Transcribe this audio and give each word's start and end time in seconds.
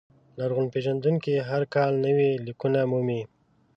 لرغون 0.37 0.67
پېژندونکي 0.73 1.33
هر 1.49 1.61
کال 1.75 1.93
نوي 2.05 2.29
لیکونه 2.45 2.79
مومي. 2.91 3.21